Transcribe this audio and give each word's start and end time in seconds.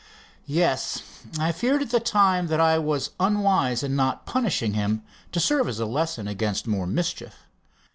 "Yes, 0.47 1.03
I 1.39 1.51
feared 1.51 1.83
at 1.83 1.91
the 1.91 1.99
time 1.99 2.47
that 2.47 2.59
I 2.59 2.79
was 2.79 3.11
unwise 3.19 3.83
in 3.83 3.95
not 3.95 4.25
punishing 4.25 4.73
him, 4.73 5.03
to 5.31 5.39
serve 5.39 5.67
as 5.67 5.79
a 5.79 5.85
lesson 5.85 6.27
against 6.27 6.65
more 6.65 6.87
mischief. 6.87 7.45